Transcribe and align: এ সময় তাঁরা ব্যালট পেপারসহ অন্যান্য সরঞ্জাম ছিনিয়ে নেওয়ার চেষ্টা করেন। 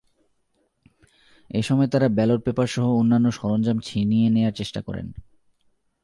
এ 1.49 1.61
সময় 1.61 1.87
তাঁরা 1.87 2.07
ব্যালট 2.09 2.41
পেপারসহ 2.45 2.85
অন্যান্য 2.95 3.27
সরঞ্জাম 3.31 3.77
ছিনিয়ে 3.79 4.27
নেওয়ার 4.29 4.53
চেষ্টা 4.53 4.81
করেন। 4.81 5.07